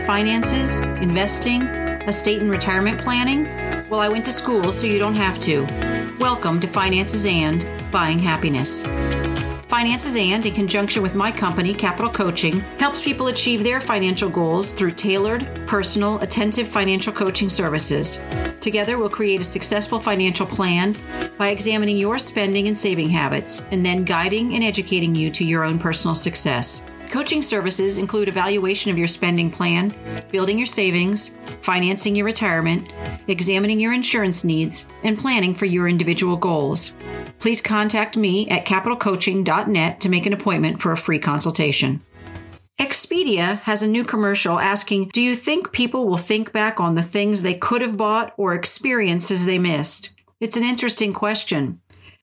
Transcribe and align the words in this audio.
finances, 0.00 0.80
investing, 1.02 1.62
estate 1.62 2.40
and 2.40 2.50
retirement 2.50 3.00
planning? 3.00 3.44
Well, 3.88 4.00
I 4.00 4.08
went 4.08 4.24
to 4.24 4.32
school 4.32 4.72
so 4.72 4.86
you 4.86 4.98
don't 4.98 5.14
have 5.14 5.38
to. 5.40 5.66
Welcome 6.18 6.60
to 6.60 6.66
Finances 6.66 7.26
and 7.26 7.66
Buying 7.92 8.18
Happiness. 8.18 8.84
Finances 9.68 10.16
and, 10.16 10.44
in 10.44 10.52
conjunction 10.52 11.00
with 11.02 11.14
my 11.14 11.30
company, 11.30 11.72
Capital 11.72 12.10
Coaching, 12.10 12.58
helps 12.78 13.00
people 13.00 13.28
achieve 13.28 13.62
their 13.62 13.80
financial 13.80 14.28
goals 14.28 14.72
through 14.72 14.90
tailored, 14.90 15.48
personal, 15.66 16.18
attentive 16.20 16.66
financial 16.66 17.12
coaching 17.12 17.48
services. 17.48 18.20
Together, 18.60 18.98
we'll 18.98 19.08
create 19.08 19.40
a 19.40 19.44
successful 19.44 20.00
financial 20.00 20.46
plan 20.46 20.96
by 21.38 21.50
examining 21.50 21.96
your 21.96 22.18
spending 22.18 22.66
and 22.66 22.76
saving 22.76 23.08
habits 23.08 23.64
and 23.70 23.86
then 23.86 24.04
guiding 24.04 24.54
and 24.54 24.64
educating 24.64 25.14
you 25.14 25.30
to 25.30 25.44
your 25.44 25.62
own 25.62 25.78
personal 25.78 26.14
success. 26.14 26.84
Coaching 27.10 27.42
services 27.42 27.98
include 27.98 28.28
evaluation 28.28 28.90
of 28.90 28.98
your 28.98 29.08
spending 29.08 29.50
plan, 29.50 29.94
building 30.30 30.58
your 30.58 30.66
savings, 30.66 31.36
financing 31.60 32.14
your 32.14 32.26
retirement, 32.26 32.92
examining 33.26 33.80
your 33.80 33.92
insurance 33.92 34.44
needs, 34.44 34.86
and 35.04 35.18
planning 35.18 35.54
for 35.54 35.66
your 35.66 35.88
individual 35.88 36.36
goals 36.36 36.94
please 37.40 37.60
contact 37.60 38.16
me 38.16 38.48
at 38.48 38.66
capitalcoaching.net 38.66 40.00
to 40.00 40.08
make 40.08 40.26
an 40.26 40.32
appointment 40.32 40.80
for 40.80 40.92
a 40.92 40.96
free 40.96 41.18
consultation. 41.18 42.02
Expedia 42.78 43.60
has 43.62 43.82
a 43.82 43.88
new 43.88 44.04
commercial 44.04 44.58
asking 44.58 45.10
Do 45.12 45.22
you 45.22 45.34
think 45.34 45.72
people 45.72 46.06
will 46.06 46.16
think 46.16 46.52
back 46.52 46.80
on 46.80 46.94
the 46.94 47.02
things 47.02 47.42
they 47.42 47.54
could 47.54 47.82
have 47.82 47.96
bought 47.96 48.32
or 48.36 48.54
experiences 48.54 49.44
they 49.44 49.58
missed? 49.58 50.14
It's 50.38 50.56
an 50.56 50.62
interesting 50.62 51.12
question. 51.12 51.79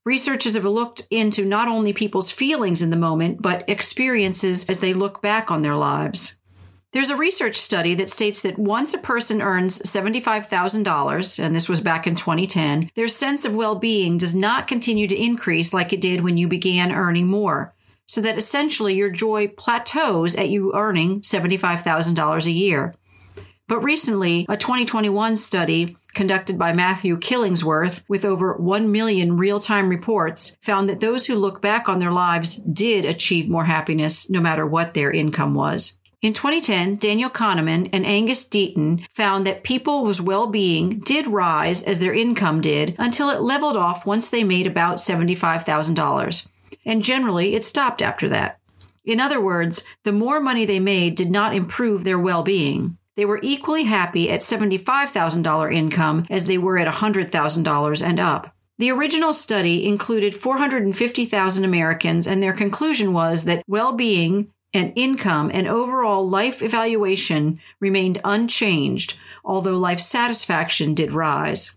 Researchers 0.08 0.54
have 0.54 0.64
looked 0.64 1.02
into 1.10 1.44
not 1.44 1.68
only 1.68 1.92
people's 1.92 2.30
feelings 2.30 2.80
in 2.80 2.88
the 2.88 2.96
moment, 2.96 3.42
but 3.42 3.68
experiences 3.68 4.64
as 4.66 4.80
they 4.80 4.94
look 4.94 5.20
back 5.20 5.50
on 5.50 5.60
their 5.60 5.76
lives. 5.76 6.38
There's 6.92 7.10
a 7.10 7.16
research 7.16 7.56
study 7.56 7.94
that 7.96 8.08
states 8.08 8.40
that 8.40 8.58
once 8.58 8.94
a 8.94 8.98
person 8.98 9.42
earns 9.42 9.78
$75,000, 9.80 11.44
and 11.44 11.54
this 11.54 11.68
was 11.68 11.82
back 11.82 12.06
in 12.06 12.16
2010, 12.16 12.90
their 12.94 13.06
sense 13.06 13.44
of 13.44 13.54
well 13.54 13.74
being 13.74 14.16
does 14.16 14.34
not 14.34 14.66
continue 14.66 15.08
to 15.08 15.14
increase 15.14 15.74
like 15.74 15.92
it 15.92 16.00
did 16.00 16.22
when 16.22 16.38
you 16.38 16.48
began 16.48 16.90
earning 16.90 17.26
more. 17.26 17.74
So 18.06 18.22
that 18.22 18.38
essentially 18.38 18.94
your 18.94 19.10
joy 19.10 19.48
plateaus 19.48 20.34
at 20.36 20.48
you 20.48 20.72
earning 20.74 21.20
$75,000 21.20 22.46
a 22.46 22.50
year. 22.50 22.94
But 23.66 23.80
recently, 23.80 24.46
a 24.48 24.56
2021 24.56 25.36
study 25.36 25.97
conducted 26.14 26.58
by 26.58 26.72
Matthew 26.72 27.18
Killingsworth 27.18 28.04
with 28.08 28.24
over 28.24 28.54
1 28.54 28.90
million 28.90 29.36
real 29.36 29.60
time 29.60 29.88
reports 29.88 30.56
found 30.60 30.88
that 30.88 31.00
those 31.00 31.26
who 31.26 31.34
look 31.34 31.60
back 31.60 31.88
on 31.88 31.98
their 31.98 32.12
lives 32.12 32.56
did 32.56 33.04
achieve 33.04 33.48
more 33.48 33.64
happiness 33.64 34.28
no 34.28 34.40
matter 34.40 34.66
what 34.66 34.94
their 34.94 35.10
income 35.10 35.54
was. 35.54 35.98
In 36.20 36.32
2010, 36.32 36.96
Daniel 36.96 37.30
Kahneman 37.30 37.90
and 37.92 38.04
Angus 38.04 38.42
Deaton 38.42 39.06
found 39.12 39.46
that 39.46 39.62
people's 39.62 40.20
well-being 40.20 40.98
did 40.98 41.28
rise 41.28 41.80
as 41.84 42.00
their 42.00 42.12
income 42.12 42.60
did 42.60 42.96
until 42.98 43.30
it 43.30 43.40
leveled 43.40 43.76
off 43.76 44.04
once 44.04 44.28
they 44.28 44.42
made 44.42 44.66
about 44.66 44.96
$75,000. 44.96 46.48
And 46.84 47.04
generally, 47.04 47.54
it 47.54 47.64
stopped 47.64 48.02
after 48.02 48.28
that. 48.30 48.58
In 49.04 49.20
other 49.20 49.40
words, 49.40 49.84
the 50.02 50.12
more 50.12 50.40
money 50.40 50.66
they 50.66 50.80
made 50.80 51.14
did 51.14 51.30
not 51.30 51.54
improve 51.54 52.02
their 52.02 52.18
well-being. 52.18 52.98
They 53.18 53.24
were 53.24 53.40
equally 53.42 53.82
happy 53.82 54.30
at 54.30 54.42
$75,000 54.42 55.74
income 55.74 56.24
as 56.30 56.46
they 56.46 56.56
were 56.56 56.78
at 56.78 56.86
$100,000 56.86 58.06
and 58.06 58.20
up. 58.20 58.54
The 58.78 58.92
original 58.92 59.32
study 59.32 59.84
included 59.84 60.36
450,000 60.36 61.64
Americans, 61.64 62.28
and 62.28 62.40
their 62.40 62.52
conclusion 62.52 63.12
was 63.12 63.44
that 63.46 63.64
well 63.66 63.92
being 63.92 64.52
and 64.72 64.92
income 64.94 65.50
and 65.52 65.66
overall 65.66 66.28
life 66.28 66.62
evaluation 66.62 67.58
remained 67.80 68.20
unchanged, 68.22 69.18
although 69.44 69.76
life 69.76 69.98
satisfaction 69.98 70.94
did 70.94 71.10
rise. 71.10 71.76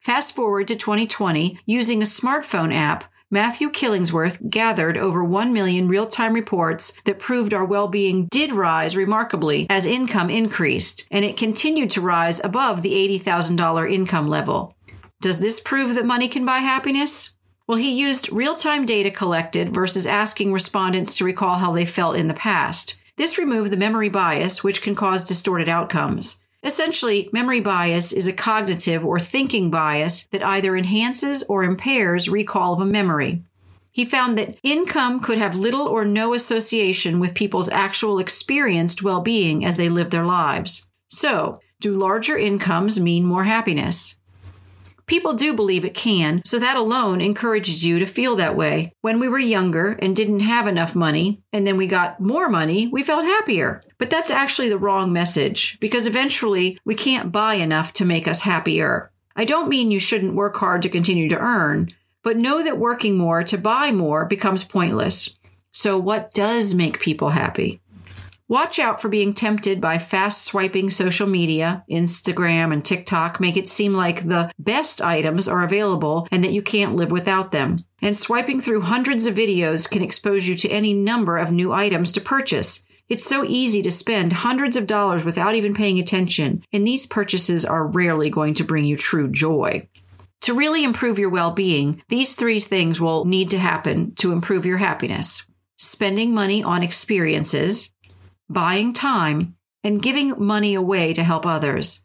Fast 0.00 0.36
forward 0.36 0.68
to 0.68 0.76
2020, 0.76 1.58
using 1.64 2.02
a 2.02 2.04
smartphone 2.04 2.74
app, 2.74 3.09
Matthew 3.32 3.70
Killingsworth 3.70 4.50
gathered 4.50 4.98
over 4.98 5.22
1 5.22 5.52
million 5.52 5.86
real 5.86 6.08
time 6.08 6.32
reports 6.32 6.92
that 7.04 7.20
proved 7.20 7.54
our 7.54 7.64
well 7.64 7.86
being 7.86 8.26
did 8.28 8.50
rise 8.50 8.96
remarkably 8.96 9.68
as 9.70 9.86
income 9.86 10.28
increased, 10.28 11.06
and 11.12 11.24
it 11.24 11.36
continued 11.36 11.90
to 11.90 12.00
rise 12.00 12.40
above 12.42 12.82
the 12.82 12.92
$80,000 13.20 13.92
income 13.92 14.26
level. 14.26 14.74
Does 15.20 15.38
this 15.38 15.60
prove 15.60 15.94
that 15.94 16.04
money 16.04 16.26
can 16.26 16.44
buy 16.44 16.58
happiness? 16.58 17.36
Well, 17.68 17.78
he 17.78 17.92
used 17.92 18.32
real 18.32 18.56
time 18.56 18.84
data 18.84 19.12
collected 19.12 19.72
versus 19.72 20.08
asking 20.08 20.52
respondents 20.52 21.14
to 21.14 21.24
recall 21.24 21.58
how 21.58 21.70
they 21.70 21.86
felt 21.86 22.16
in 22.16 22.26
the 22.26 22.34
past. 22.34 22.98
This 23.16 23.38
removed 23.38 23.70
the 23.70 23.76
memory 23.76 24.08
bias, 24.08 24.64
which 24.64 24.82
can 24.82 24.96
cause 24.96 25.22
distorted 25.22 25.68
outcomes. 25.68 26.40
Essentially, 26.62 27.30
memory 27.32 27.60
bias 27.60 28.12
is 28.12 28.28
a 28.28 28.32
cognitive 28.32 29.04
or 29.04 29.18
thinking 29.18 29.70
bias 29.70 30.26
that 30.26 30.44
either 30.44 30.76
enhances 30.76 31.42
or 31.44 31.64
impairs 31.64 32.28
recall 32.28 32.74
of 32.74 32.80
a 32.80 32.84
memory. 32.84 33.42
He 33.92 34.04
found 34.04 34.36
that 34.38 34.56
income 34.62 35.20
could 35.20 35.38
have 35.38 35.56
little 35.56 35.86
or 35.86 36.04
no 36.04 36.34
association 36.34 37.18
with 37.18 37.34
people's 37.34 37.68
actual 37.70 38.18
experienced 38.18 39.02
well 39.02 39.20
being 39.20 39.64
as 39.64 39.76
they 39.76 39.88
live 39.88 40.10
their 40.10 40.26
lives. 40.26 40.90
So, 41.08 41.60
do 41.80 41.92
larger 41.92 42.36
incomes 42.36 43.00
mean 43.00 43.24
more 43.24 43.44
happiness? 43.44 44.19
People 45.10 45.32
do 45.32 45.54
believe 45.54 45.84
it 45.84 45.92
can, 45.92 46.40
so 46.44 46.56
that 46.60 46.76
alone 46.76 47.20
encourages 47.20 47.84
you 47.84 47.98
to 47.98 48.06
feel 48.06 48.36
that 48.36 48.54
way. 48.54 48.92
When 49.00 49.18
we 49.18 49.26
were 49.26 49.40
younger 49.40 49.98
and 50.00 50.14
didn't 50.14 50.38
have 50.38 50.68
enough 50.68 50.94
money, 50.94 51.42
and 51.52 51.66
then 51.66 51.76
we 51.76 51.88
got 51.88 52.20
more 52.20 52.48
money, 52.48 52.86
we 52.86 53.02
felt 53.02 53.24
happier. 53.24 53.82
But 53.98 54.08
that's 54.08 54.30
actually 54.30 54.68
the 54.68 54.78
wrong 54.78 55.12
message, 55.12 55.78
because 55.80 56.06
eventually 56.06 56.78
we 56.84 56.94
can't 56.94 57.32
buy 57.32 57.54
enough 57.54 57.92
to 57.94 58.04
make 58.04 58.28
us 58.28 58.42
happier. 58.42 59.10
I 59.34 59.44
don't 59.44 59.68
mean 59.68 59.90
you 59.90 59.98
shouldn't 59.98 60.36
work 60.36 60.56
hard 60.58 60.80
to 60.82 60.88
continue 60.88 61.28
to 61.30 61.40
earn, 61.40 61.92
but 62.22 62.36
know 62.36 62.62
that 62.62 62.78
working 62.78 63.18
more 63.18 63.42
to 63.42 63.58
buy 63.58 63.90
more 63.90 64.26
becomes 64.26 64.62
pointless. 64.62 65.34
So, 65.72 65.98
what 65.98 66.30
does 66.30 66.72
make 66.72 67.00
people 67.00 67.30
happy? 67.30 67.80
Watch 68.50 68.80
out 68.80 69.00
for 69.00 69.08
being 69.08 69.32
tempted 69.32 69.80
by 69.80 69.98
fast 69.98 70.44
swiping 70.44 70.90
social 70.90 71.28
media. 71.28 71.84
Instagram 71.88 72.72
and 72.72 72.84
TikTok 72.84 73.38
make 73.38 73.56
it 73.56 73.68
seem 73.68 73.92
like 73.92 74.26
the 74.26 74.50
best 74.58 75.00
items 75.00 75.46
are 75.46 75.62
available 75.62 76.26
and 76.32 76.42
that 76.42 76.52
you 76.52 76.60
can't 76.60 76.96
live 76.96 77.12
without 77.12 77.52
them. 77.52 77.84
And 78.02 78.16
swiping 78.16 78.58
through 78.58 78.80
hundreds 78.80 79.26
of 79.26 79.36
videos 79.36 79.88
can 79.88 80.02
expose 80.02 80.48
you 80.48 80.56
to 80.56 80.68
any 80.68 80.92
number 80.92 81.38
of 81.38 81.52
new 81.52 81.72
items 81.72 82.10
to 82.10 82.20
purchase. 82.20 82.84
It's 83.08 83.24
so 83.24 83.44
easy 83.44 83.82
to 83.82 83.90
spend 83.92 84.32
hundreds 84.32 84.74
of 84.74 84.88
dollars 84.88 85.24
without 85.24 85.54
even 85.54 85.72
paying 85.72 86.00
attention, 86.00 86.64
and 86.72 86.84
these 86.84 87.06
purchases 87.06 87.64
are 87.64 87.86
rarely 87.86 88.30
going 88.30 88.54
to 88.54 88.64
bring 88.64 88.84
you 88.84 88.96
true 88.96 89.28
joy. 89.30 89.88
To 90.40 90.54
really 90.54 90.82
improve 90.82 91.20
your 91.20 91.30
well 91.30 91.52
being, 91.52 92.02
these 92.08 92.34
three 92.34 92.58
things 92.58 93.00
will 93.00 93.24
need 93.26 93.48
to 93.50 93.60
happen 93.60 94.12
to 94.16 94.32
improve 94.32 94.66
your 94.66 94.78
happiness 94.78 95.46
spending 95.80 96.34
money 96.34 96.62
on 96.62 96.82
experiences, 96.82 97.90
buying 98.50 98.92
time, 98.92 99.56
and 99.82 100.02
giving 100.02 100.34
money 100.36 100.74
away 100.74 101.14
to 101.14 101.24
help 101.24 101.46
others. 101.46 102.04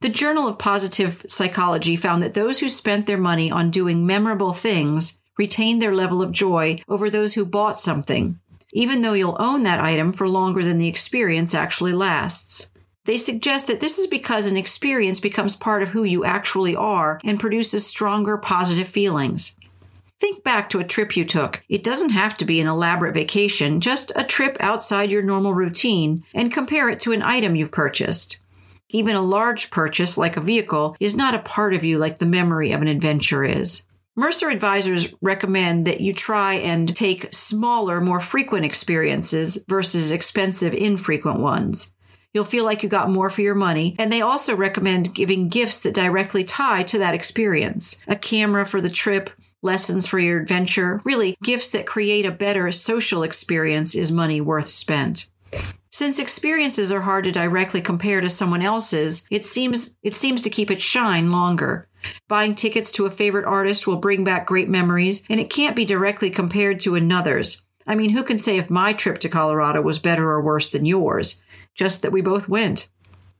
The 0.00 0.08
Journal 0.08 0.46
of 0.46 0.58
Positive 0.58 1.24
Psychology 1.26 1.96
found 1.96 2.22
that 2.22 2.34
those 2.34 2.60
who 2.60 2.68
spent 2.68 3.06
their 3.06 3.18
money 3.18 3.50
on 3.50 3.70
doing 3.70 4.06
memorable 4.06 4.52
things 4.52 5.20
retained 5.36 5.82
their 5.82 5.94
level 5.94 6.22
of 6.22 6.30
joy 6.30 6.78
over 6.88 7.10
those 7.10 7.34
who 7.34 7.44
bought 7.44 7.80
something, 7.80 8.38
even 8.72 9.00
though 9.00 9.14
you'll 9.14 9.36
own 9.40 9.64
that 9.64 9.80
item 9.80 10.12
for 10.12 10.28
longer 10.28 10.62
than 10.64 10.78
the 10.78 10.86
experience 10.86 11.54
actually 11.54 11.92
lasts. 11.92 12.70
They 13.06 13.16
suggest 13.16 13.66
that 13.66 13.80
this 13.80 13.98
is 13.98 14.06
because 14.06 14.46
an 14.46 14.56
experience 14.56 15.18
becomes 15.18 15.56
part 15.56 15.82
of 15.82 15.88
who 15.88 16.04
you 16.04 16.24
actually 16.24 16.76
are 16.76 17.18
and 17.24 17.40
produces 17.40 17.86
stronger 17.86 18.36
positive 18.36 18.86
feelings. 18.86 19.56
Think 20.20 20.42
back 20.42 20.68
to 20.70 20.80
a 20.80 20.84
trip 20.84 21.16
you 21.16 21.24
took. 21.24 21.62
It 21.68 21.84
doesn't 21.84 22.10
have 22.10 22.36
to 22.38 22.44
be 22.44 22.60
an 22.60 22.66
elaborate 22.66 23.14
vacation, 23.14 23.80
just 23.80 24.10
a 24.16 24.24
trip 24.24 24.56
outside 24.58 25.12
your 25.12 25.22
normal 25.22 25.54
routine, 25.54 26.24
and 26.34 26.52
compare 26.52 26.88
it 26.88 26.98
to 27.00 27.12
an 27.12 27.22
item 27.22 27.54
you've 27.54 27.70
purchased. 27.70 28.40
Even 28.90 29.14
a 29.14 29.22
large 29.22 29.70
purchase, 29.70 30.18
like 30.18 30.36
a 30.36 30.40
vehicle, 30.40 30.96
is 30.98 31.14
not 31.14 31.34
a 31.34 31.40
part 31.40 31.72
of 31.72 31.84
you 31.84 31.98
like 31.98 32.18
the 32.18 32.26
memory 32.26 32.72
of 32.72 32.82
an 32.82 32.88
adventure 32.88 33.44
is. 33.44 33.84
Mercer 34.16 34.50
advisors 34.50 35.14
recommend 35.20 35.86
that 35.86 36.00
you 36.00 36.12
try 36.12 36.54
and 36.54 36.96
take 36.96 37.32
smaller, 37.32 38.00
more 38.00 38.18
frequent 38.18 38.64
experiences 38.64 39.64
versus 39.68 40.10
expensive, 40.10 40.74
infrequent 40.74 41.38
ones. 41.38 41.94
You'll 42.34 42.44
feel 42.44 42.64
like 42.64 42.82
you 42.82 42.88
got 42.88 43.10
more 43.10 43.30
for 43.30 43.42
your 43.42 43.54
money, 43.54 43.94
and 43.98 44.12
they 44.12 44.20
also 44.20 44.56
recommend 44.56 45.14
giving 45.14 45.48
gifts 45.48 45.84
that 45.84 45.94
directly 45.94 46.42
tie 46.42 46.82
to 46.84 46.98
that 46.98 47.14
experience 47.14 48.00
a 48.08 48.16
camera 48.16 48.66
for 48.66 48.80
the 48.80 48.90
trip, 48.90 49.30
lessons 49.62 50.06
for 50.06 50.18
your 50.18 50.40
adventure, 50.40 51.00
really 51.04 51.36
gifts 51.42 51.70
that 51.70 51.86
create 51.86 52.26
a 52.26 52.30
better 52.30 52.70
social 52.70 53.22
experience 53.22 53.94
is 53.94 54.12
money 54.12 54.40
worth 54.40 54.68
spent. 54.68 55.30
Since 55.90 56.18
experiences 56.18 56.92
are 56.92 57.00
hard 57.00 57.24
to 57.24 57.32
directly 57.32 57.80
compare 57.80 58.20
to 58.20 58.28
someone 58.28 58.62
else's, 58.62 59.24
it 59.30 59.44
seems 59.44 59.96
it 60.02 60.14
seems 60.14 60.42
to 60.42 60.50
keep 60.50 60.70
its 60.70 60.82
shine 60.82 61.32
longer. 61.32 61.88
Buying 62.28 62.54
tickets 62.54 62.92
to 62.92 63.06
a 63.06 63.10
favorite 63.10 63.46
artist 63.46 63.86
will 63.86 63.96
bring 63.96 64.22
back 64.22 64.46
great 64.46 64.68
memories, 64.68 65.24
and 65.28 65.40
it 65.40 65.50
can't 65.50 65.74
be 65.74 65.84
directly 65.84 66.30
compared 66.30 66.80
to 66.80 66.94
another's. 66.94 67.64
I 67.86 67.94
mean, 67.94 68.10
who 68.10 68.22
can 68.22 68.38
say 68.38 68.58
if 68.58 68.70
my 68.70 68.92
trip 68.92 69.18
to 69.20 69.28
Colorado 69.28 69.80
was 69.80 69.98
better 69.98 70.30
or 70.30 70.42
worse 70.42 70.70
than 70.70 70.84
yours? 70.84 71.42
Just 71.74 72.02
that 72.02 72.12
we 72.12 72.20
both 72.20 72.48
went. 72.48 72.90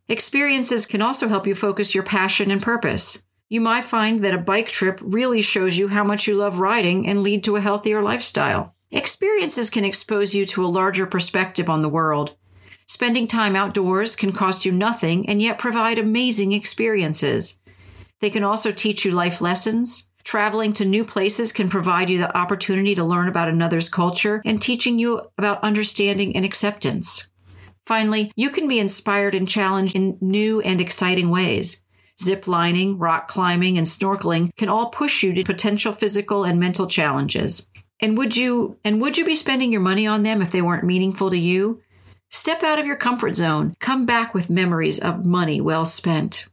Experiences 0.09 0.87
can 0.87 1.03
also 1.03 1.29
help 1.29 1.47
you 1.47 1.55
focus 1.55 1.95
your 1.95 2.05
passion 2.05 2.51
and 2.51 2.63
purpose. 2.63 3.25
You 3.51 3.63
might 3.63 3.85
find 3.85 4.23
that 4.25 4.35
a 4.35 4.39
bike 4.39 4.69
trip 4.69 5.01
really 5.03 5.41
shows 5.41 5.79
you 5.79 5.89
how 5.89 6.05
much 6.05 6.27
you 6.27 6.35
love 6.35 6.59
riding 6.59 7.07
and 7.07 7.23
lead 7.23 7.43
to 7.45 7.57
a 7.57 7.63
healthier 7.63 8.03
lifestyle. 8.03 8.75
Experiences 8.91 9.71
can 9.71 9.87
expose 9.87 10.35
you 10.35 10.45
to 10.47 10.65
a 10.65 10.67
larger 10.67 11.07
perspective 11.07 11.71
on 11.71 11.81
the 11.81 11.89
world. 11.89 12.37
Spending 12.87 13.27
time 13.27 13.57
outdoors 13.57 14.17
can 14.17 14.33
cost 14.33 14.67
you 14.67 14.73
nothing 14.73 15.29
and 15.29 15.41
yet 15.41 15.59
provide 15.59 15.99
amazing 15.99 16.53
experiences. 16.53 17.59
They 18.21 18.29
can 18.29 18.45
also 18.45 18.71
teach 18.71 19.05
you 19.05 19.13
life 19.13 19.41
lessons. 19.41 20.11
Traveling 20.25 20.75
to 20.75 20.85
new 20.85 21.05
places 21.05 21.53
can 21.53 21.71
provide 21.71 22.11
you 22.11 22.19
the 22.19 22.37
opportunity 22.37 22.95
to 22.95 23.05
learn 23.05 23.29
about 23.29 23.49
another's 23.49 23.89
culture 23.89 24.43
and 24.45 24.61
teaching 24.61 24.99
you 24.99 25.23
about 25.39 25.63
understanding 25.63 26.37
and 26.37 26.45
acceptance. 26.45 27.31
Finally, 27.87 28.31
you 28.37 28.51
can 28.51 28.69
be 28.69 28.79
inspired 28.79 29.35
and 29.35 29.49
challenged 29.49 29.97
in 29.97 30.19
new 30.21 30.61
and 30.61 30.83
exciting 30.83 31.31
ways. 31.31 31.83
Zip 32.21 32.49
lining, 32.49 32.99
rock 32.99 33.29
climbing, 33.29 33.79
and 33.79 33.87
snorkeling 33.87 34.55
can 34.57 34.69
all 34.69 34.91
push 34.91 35.23
you 35.23 35.33
to 35.35 35.45
potential 35.45 35.93
physical 35.93 36.45
and 36.45 36.59
mental 36.59 36.87
challenges. 36.87 37.69
And 38.01 38.19
would 38.19 38.37
you 38.37 38.77
and 38.85 39.01
would 39.01 39.19
you 39.19 39.25
be 39.25 39.35
spending 39.35 39.73
your 39.73 39.81
money 39.81 40.07
on 40.07 40.23
them 40.23 40.43
if 40.43 40.51
they 40.51 40.63
weren't 40.63 40.85
meaningful 40.85 41.31
to 41.31 41.39
you? 41.39 41.81
Step 42.31 42.63
out 42.63 42.79
of 42.79 42.87
your 42.87 42.97
comfort 42.97 43.37
zone. 43.37 43.75
Come 43.81 44.05
back 44.05 44.35
with 44.35 44.51
memories 44.51 44.99
of 44.99 45.25
money 45.25 45.61
well 45.61 45.85
spent. 45.85 46.47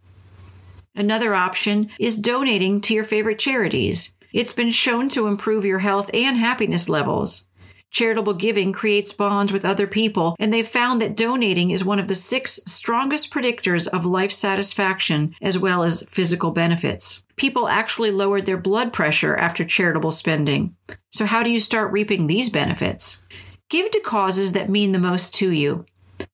Another 0.96 1.36
option 1.36 1.92
is 2.00 2.16
donating 2.16 2.80
to 2.82 2.94
your 2.94 3.04
favorite 3.04 3.40
charities. 3.40 4.14
It's 4.32 4.54
been 4.54 4.72
shown 4.72 5.10
to 5.10 5.28
improve 5.28 5.66
your 5.66 5.80
health 5.80 6.10
and 6.14 6.38
happiness 6.38 6.88
levels. 6.88 7.48
Charitable 7.95 8.33
giving 8.33 8.74
creates 8.74 9.13
bonds 9.13 9.53
with 9.53 9.63
other 9.63 9.88
people, 9.88 10.36
and 10.38 10.51
they've 10.51 10.68
found 10.68 11.01
that 11.01 11.15
donating 11.15 11.71
is 11.71 11.86
one 11.86 11.97
of 11.97 12.09
the 12.09 12.13
six 12.13 12.59
strongest 12.65 13.31
predictors 13.31 13.88
of 13.88 14.06
life 14.06 14.33
satisfaction 14.33 15.33
as 15.42 15.57
well 15.57 15.81
as 15.81 16.03
physical 16.09 16.51
benefits. 16.51 17.24
People 17.38 17.69
actually 17.69 18.12
lowered 18.12 18.45
their 18.45 18.57
blood 18.57 18.92
pressure 18.92 19.38
after 19.38 19.63
charitable 19.63 20.12
spending. 20.12 20.75
So, 21.09 21.25
how 21.25 21.42
do 21.42 21.50
you 21.50 21.62
start 21.62 21.94
reaping 21.94 22.27
these 22.27 22.50
benefits? 22.50 23.25
Give 23.69 23.89
to 23.92 24.01
causes 24.01 24.51
that 24.51 24.69
mean 24.69 24.92
the 24.92 25.00
most 25.00 25.33
to 25.36 25.51
you. 25.51 25.86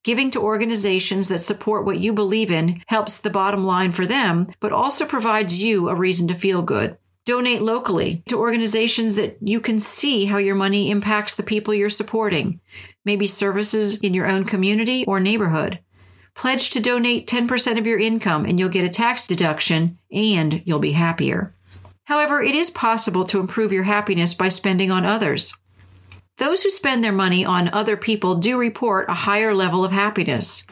Giving 0.04 0.32
to 0.32 0.42
organizations 0.42 1.28
that 1.28 1.38
support 1.38 1.86
what 1.86 2.00
you 2.00 2.12
believe 2.12 2.50
in 2.50 2.82
helps 2.88 3.20
the 3.20 3.30
bottom 3.30 3.64
line 3.64 3.92
for 3.92 4.08
them, 4.08 4.48
but 4.60 4.74
also 4.74 5.06
provides 5.06 5.62
you 5.62 5.90
a 5.90 5.96
reason 5.96 6.28
to 6.30 6.34
feel 6.34 6.64
good. 6.64 6.98
Donate 7.26 7.62
locally 7.62 8.24
to 8.28 8.40
organizations 8.40 9.16
that 9.16 9.38
you 9.42 9.62
can 9.62 9.80
see 9.80 10.26
how 10.26 10.38
your 10.38 10.56
money 10.56 10.90
impacts 10.90 11.36
the 11.36 11.44
people 11.44 11.74
you're 11.74 11.90
supporting, 11.90 12.60
maybe 13.06 13.28
services 13.28 14.00
in 14.00 14.14
your 14.14 14.28
own 14.28 14.44
community 14.44 15.06
or 15.06 15.20
neighborhood. 15.20 15.80
Pledge 16.34 16.70
to 16.72 16.80
donate 16.80 17.28
10% 17.28 17.78
of 17.78 17.86
your 17.86 18.00
income 18.00 18.46
and 18.46 18.60
you'll 18.60 18.70
get 18.70 18.86
a 18.86 18.90
tax 18.90 19.28
deduction 19.28 20.00
and 20.12 20.64
you'll 20.66 20.80
be 20.80 20.94
happier. 20.94 21.54
However, 22.06 22.42
it 22.42 22.56
is 22.56 22.70
possible 22.70 23.24
to 23.26 23.40
improve 23.40 23.72
your 23.72 23.84
happiness 23.84 24.34
by 24.34 24.50
spending 24.50 24.92
on 24.92 25.06
others. 25.06 25.54
Those 26.38 26.64
who 26.64 26.70
spend 26.72 27.04
their 27.04 27.12
money 27.12 27.46
on 27.46 27.70
other 27.70 27.96
people 27.96 28.36
do 28.36 28.58
report 28.58 29.10
a 29.10 29.14
higher 29.14 29.54
level 29.54 29.86
of 29.86 29.92
happiness. 29.92 30.66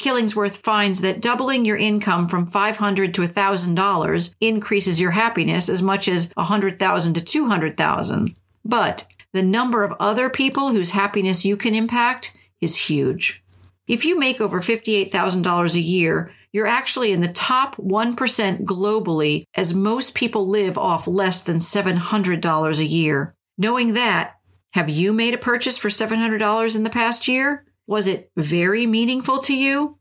Killingsworth 0.00 0.62
finds 0.62 1.00
that 1.00 1.22
doubling 1.22 1.64
your 1.64 1.76
income 1.76 2.28
from 2.28 2.50
$500 2.50 3.14
to 3.14 3.22
$1,000 3.22 4.34
increases 4.40 5.00
your 5.00 5.12
happiness 5.12 5.68
as 5.68 5.80
much 5.80 6.06
as 6.06 6.32
$100,000 6.34 7.14
to 7.14 7.42
$200,000. 7.42 8.36
But 8.64 9.06
the 9.32 9.42
number 9.42 9.84
of 9.84 9.94
other 9.98 10.28
people 10.28 10.70
whose 10.70 10.90
happiness 10.90 11.44
you 11.44 11.56
can 11.56 11.74
impact 11.74 12.36
is 12.60 12.88
huge. 12.88 13.42
If 13.86 14.04
you 14.04 14.18
make 14.18 14.40
over 14.40 14.60
$58,000 14.60 15.74
a 15.74 15.80
year, 15.80 16.32
you're 16.52 16.66
actually 16.66 17.12
in 17.12 17.20
the 17.20 17.28
top 17.28 17.76
1% 17.76 18.64
globally, 18.64 19.44
as 19.54 19.74
most 19.74 20.14
people 20.14 20.48
live 20.48 20.78
off 20.78 21.06
less 21.06 21.42
than 21.42 21.58
$700 21.58 22.78
a 22.78 22.84
year. 22.84 23.34
Knowing 23.58 23.92
that, 23.92 24.36
have 24.72 24.88
you 24.88 25.12
made 25.12 25.34
a 25.34 25.38
purchase 25.38 25.76
for 25.76 25.88
$700 25.88 26.76
in 26.76 26.82
the 26.82 26.90
past 26.90 27.28
year? 27.28 27.65
Was 27.86 28.06
it 28.06 28.30
very 28.36 28.86
meaningful 28.86 29.38
to 29.38 29.54
you? 29.54 29.98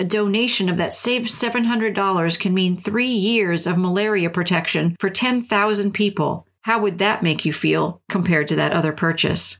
A 0.00 0.04
donation 0.04 0.68
of 0.68 0.76
that 0.76 0.92
saved 0.92 1.28
$700 1.28 2.38
can 2.38 2.54
mean 2.54 2.76
three 2.76 3.06
years 3.06 3.66
of 3.66 3.78
malaria 3.78 4.30
protection 4.30 4.96
for 5.00 5.10
10,000 5.10 5.92
people. 5.92 6.46
How 6.62 6.80
would 6.80 6.98
that 6.98 7.22
make 7.22 7.44
you 7.44 7.52
feel 7.52 8.02
compared 8.08 8.48
to 8.48 8.56
that 8.56 8.72
other 8.72 8.92
purchase? 8.92 9.58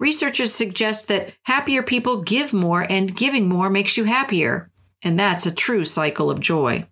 Researchers 0.00 0.52
suggest 0.52 1.08
that 1.08 1.32
happier 1.42 1.82
people 1.82 2.22
give 2.22 2.52
more, 2.52 2.86
and 2.88 3.16
giving 3.16 3.48
more 3.48 3.68
makes 3.68 3.96
you 3.96 4.04
happier. 4.04 4.70
And 5.02 5.18
that's 5.18 5.46
a 5.46 5.54
true 5.54 5.84
cycle 5.84 6.30
of 6.30 6.40
joy. 6.40 6.86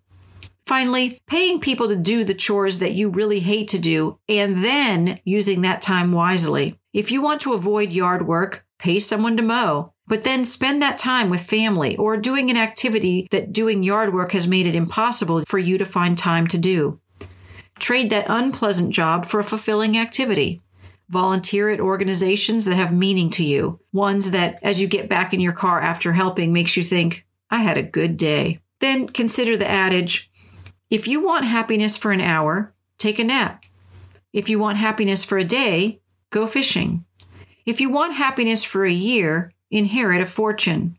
Finally, 0.65 1.17
paying 1.27 1.61
people 1.61 1.87
to 1.87 1.95
do 1.95 2.25
the 2.25 2.33
chores 2.33 2.79
that 2.79 2.93
you 2.93 3.09
really 3.09 3.39
hate 3.39 3.69
to 3.69 3.79
do 3.79 4.19
and 4.27 4.63
then 4.63 5.19
using 5.23 5.61
that 5.61 5.81
time 5.81 6.11
wisely. 6.11 6.77
If 6.93 7.09
you 7.09 7.21
want 7.21 7.39
to 7.41 7.53
avoid 7.53 7.93
yard 7.93 8.27
work, 8.27 8.65
pay 8.77 8.99
someone 8.99 9.37
to 9.37 9.43
mow, 9.43 9.93
but 10.07 10.23
then 10.23 10.45
spend 10.45 10.81
that 10.81 10.97
time 10.97 11.29
with 11.29 11.41
family 11.41 11.95
or 11.97 12.17
doing 12.17 12.49
an 12.49 12.57
activity 12.57 13.27
that 13.31 13.53
doing 13.53 13.83
yard 13.83 14.13
work 14.13 14.31
has 14.31 14.47
made 14.47 14.65
it 14.65 14.75
impossible 14.75 15.43
for 15.45 15.59
you 15.59 15.77
to 15.77 15.85
find 15.85 16.17
time 16.17 16.47
to 16.47 16.57
do. 16.57 16.99
Trade 17.79 18.09
that 18.09 18.25
unpleasant 18.29 18.93
job 18.93 19.25
for 19.25 19.39
a 19.39 19.43
fulfilling 19.43 19.97
activity. 19.97 20.61
Volunteer 21.09 21.69
at 21.69 21.79
organizations 21.79 22.65
that 22.65 22.75
have 22.75 22.93
meaning 22.93 23.29
to 23.29 23.45
you, 23.45 23.79
ones 23.93 24.31
that, 24.31 24.59
as 24.61 24.81
you 24.81 24.87
get 24.87 25.07
back 25.07 25.33
in 25.33 25.39
your 25.39 25.53
car 25.53 25.79
after 25.79 26.13
helping, 26.13 26.51
makes 26.51 26.75
you 26.75 26.83
think, 26.83 27.25
I 27.49 27.59
had 27.59 27.77
a 27.77 27.83
good 27.83 28.17
day. 28.17 28.59
Then 28.79 29.07
consider 29.07 29.55
the 29.55 29.69
adage 29.69 30.29
if 30.89 31.05
you 31.05 31.21
want 31.21 31.43
happiness 31.43 31.97
for 31.97 32.11
an 32.11 32.21
hour, 32.21 32.73
take 32.97 33.19
a 33.19 33.23
nap. 33.23 33.63
If 34.31 34.47
you 34.47 34.57
want 34.57 34.77
happiness 34.77 35.25
for 35.25 35.37
a 35.37 35.43
day, 35.43 35.99
go 36.29 36.47
fishing. 36.47 37.03
If 37.65 37.81
you 37.81 37.89
want 37.89 38.13
happiness 38.13 38.63
for 38.63 38.85
a 38.85 38.91
year, 38.91 39.51
inherit 39.71 40.21
a 40.21 40.25
fortune. 40.25 40.97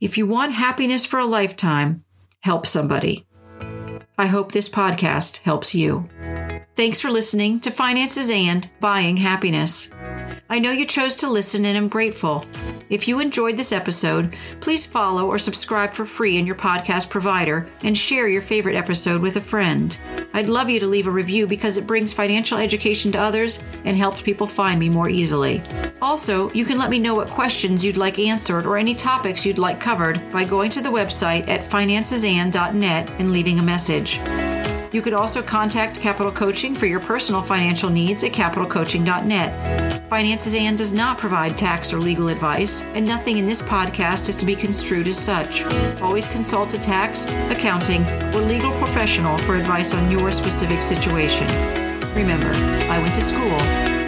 If 0.00 0.16
you 0.16 0.26
want 0.26 0.52
happiness 0.52 1.04
for 1.04 1.18
a 1.18 1.26
lifetime, 1.26 2.04
help 2.40 2.66
somebody. 2.66 3.26
I 4.16 4.26
hope 4.26 4.52
this 4.52 4.68
podcast 4.68 5.38
helps 5.38 5.74
you. 5.74 6.08
Thanks 6.76 7.00
for 7.00 7.10
listening 7.10 7.60
to 7.60 7.70
Finances 7.70 8.30
and 8.30 8.68
Buying 8.80 9.16
Happiness. 9.16 9.90
I 10.50 10.58
know 10.58 10.70
you 10.70 10.86
chose 10.86 11.14
to 11.16 11.30
listen 11.30 11.64
and 11.64 11.76
I'm 11.76 11.88
grateful. 11.88 12.44
If 12.90 13.06
you 13.06 13.20
enjoyed 13.20 13.56
this 13.56 13.72
episode, 13.72 14.34
please 14.60 14.86
follow 14.86 15.26
or 15.26 15.38
subscribe 15.38 15.92
for 15.92 16.06
free 16.06 16.38
in 16.38 16.46
your 16.46 16.56
podcast 16.56 17.10
provider 17.10 17.68
and 17.82 17.96
share 17.96 18.28
your 18.28 18.40
favorite 18.40 18.76
episode 18.76 19.20
with 19.20 19.36
a 19.36 19.40
friend. 19.40 19.96
I'd 20.32 20.48
love 20.48 20.70
you 20.70 20.80
to 20.80 20.86
leave 20.86 21.06
a 21.06 21.10
review 21.10 21.46
because 21.46 21.76
it 21.76 21.86
brings 21.86 22.12
financial 22.12 22.58
education 22.58 23.12
to 23.12 23.18
others 23.18 23.62
and 23.84 23.96
helps 23.96 24.22
people 24.22 24.46
find 24.46 24.80
me 24.80 24.88
more 24.88 25.08
easily. 25.08 25.62
Also, 26.00 26.50
you 26.52 26.64
can 26.64 26.78
let 26.78 26.90
me 26.90 26.98
know 26.98 27.14
what 27.14 27.28
questions 27.28 27.84
you'd 27.84 27.96
like 27.96 28.18
answered 28.18 28.64
or 28.64 28.78
any 28.78 28.94
topics 28.94 29.44
you'd 29.44 29.58
like 29.58 29.80
covered 29.80 30.20
by 30.32 30.44
going 30.44 30.70
to 30.70 30.80
the 30.80 30.88
website 30.88 31.46
at 31.48 31.66
financesan.net 31.66 33.10
and 33.18 33.32
leaving 33.32 33.58
a 33.58 33.62
message. 33.62 34.18
You 34.90 35.02
could 35.02 35.12
also 35.12 35.42
contact 35.42 36.00
Capital 36.00 36.32
Coaching 36.32 36.74
for 36.74 36.86
your 36.86 37.00
personal 37.00 37.42
financial 37.42 37.90
needs 37.90 38.24
at 38.24 38.32
capitalcoaching.net. 38.32 40.08
Finances 40.08 40.54
and 40.54 40.78
does 40.78 40.92
not 40.92 41.18
provide 41.18 41.58
tax 41.58 41.92
or 41.92 41.98
legal 41.98 42.28
advice, 42.28 42.82
and 42.94 43.06
nothing 43.06 43.36
in 43.36 43.46
this 43.46 43.60
podcast 43.60 44.30
is 44.30 44.36
to 44.36 44.46
be 44.46 44.56
construed 44.56 45.06
as 45.06 45.18
such. 45.18 45.62
Always 46.00 46.26
consult 46.26 46.72
a 46.72 46.78
tax, 46.78 47.26
accounting, 47.50 48.08
or 48.34 48.40
legal 48.40 48.72
professional 48.78 49.36
for 49.38 49.56
advice 49.56 49.92
on 49.92 50.10
your 50.10 50.32
specific 50.32 50.80
situation. 50.80 51.46
Remember, 52.14 52.50
I 52.90 52.98
went 53.02 53.14
to 53.16 53.22
school, 53.22 53.58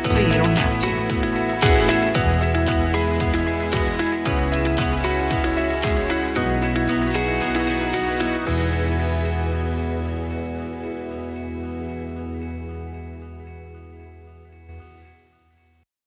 so 0.09 0.19
you 0.19 0.33
don't 0.33 0.57
have 0.57 0.75
to. 0.75 0.80